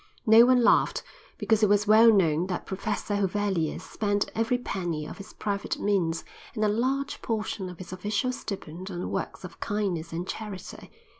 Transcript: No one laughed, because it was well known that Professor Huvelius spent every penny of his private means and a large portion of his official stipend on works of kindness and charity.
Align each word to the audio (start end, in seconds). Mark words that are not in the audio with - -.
No 0.25 0.47
one 0.47 0.63
laughed, 0.63 1.03
because 1.37 1.61
it 1.61 1.69
was 1.69 1.85
well 1.85 2.11
known 2.11 2.47
that 2.47 2.65
Professor 2.65 3.17
Huvelius 3.17 3.83
spent 3.83 4.31
every 4.33 4.57
penny 4.57 5.05
of 5.05 5.19
his 5.19 5.31
private 5.31 5.77
means 5.77 6.25
and 6.55 6.65
a 6.65 6.69
large 6.69 7.21
portion 7.21 7.69
of 7.69 7.77
his 7.77 7.93
official 7.93 8.31
stipend 8.31 8.89
on 8.89 9.11
works 9.11 9.43
of 9.43 9.59
kindness 9.59 10.11
and 10.11 10.27
charity. 10.27 10.89